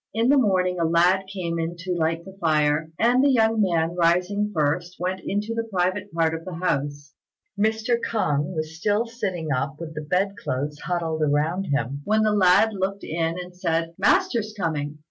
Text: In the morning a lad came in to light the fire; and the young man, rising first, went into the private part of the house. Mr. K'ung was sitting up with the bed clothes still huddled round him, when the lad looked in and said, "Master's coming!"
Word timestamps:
In 0.15 0.29
the 0.29 0.37
morning 0.39 0.79
a 0.79 0.83
lad 0.83 1.25
came 1.31 1.59
in 1.59 1.75
to 1.77 1.93
light 1.93 2.25
the 2.25 2.35
fire; 2.41 2.89
and 2.97 3.23
the 3.23 3.29
young 3.29 3.61
man, 3.61 3.93
rising 3.95 4.49
first, 4.51 4.95
went 4.99 5.21
into 5.23 5.53
the 5.53 5.67
private 5.71 6.11
part 6.11 6.33
of 6.33 6.43
the 6.43 6.55
house. 6.55 7.13
Mr. 7.55 7.97
K'ung 8.03 8.51
was 8.55 8.81
sitting 9.19 9.51
up 9.51 9.75
with 9.79 9.93
the 9.93 10.01
bed 10.01 10.37
clothes 10.43 10.77
still 10.77 10.95
huddled 10.95 11.31
round 11.31 11.67
him, 11.67 12.01
when 12.03 12.23
the 12.23 12.33
lad 12.33 12.73
looked 12.73 13.03
in 13.03 13.37
and 13.37 13.55
said, 13.55 13.93
"Master's 13.99 14.55
coming!" 14.57 14.97